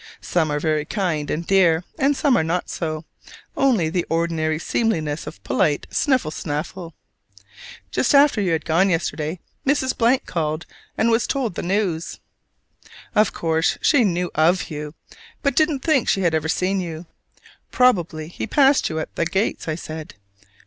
Some 0.19 0.49
are 0.51 0.59
very 0.59 0.83
kind 0.83 1.29
and 1.29 1.45
dear; 1.45 1.83
and 1.99 2.17
some 2.17 2.35
are 2.35 2.43
not 2.43 2.71
so 2.71 3.05
only 3.55 3.87
the 3.87 4.03
ordinary 4.09 4.57
seemliness 4.57 5.27
of 5.27 5.43
polite 5.43 5.85
sniffle 5.91 6.31
snaffle. 6.31 6.95
Just 7.91 8.15
after 8.15 8.41
you 8.41 8.51
had 8.53 8.65
gone 8.65 8.89
yesterday, 8.89 9.39
Mrs. 9.63 9.93
called 10.25 10.65
and 10.97 11.11
was 11.11 11.27
told 11.27 11.53
the 11.53 11.61
news. 11.61 12.19
Of 13.13 13.31
course 13.31 13.77
she 13.79 14.03
knew 14.03 14.31
of 14.33 14.71
you: 14.71 14.95
but 15.43 15.55
didn't 15.55 15.81
think 15.81 16.09
she 16.09 16.21
had 16.21 16.33
ever 16.33 16.49
seen 16.49 16.79
you. 16.81 17.05
"Probably 17.69 18.27
he 18.27 18.47
passed 18.47 18.89
you 18.89 18.97
at 18.97 19.13
the 19.15 19.25
gates," 19.27 19.67
I 19.67 19.75
said. 19.75 20.15